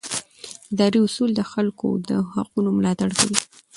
[0.73, 3.37] اداري اصول د خلکو د حقونو ملاتړ کوي.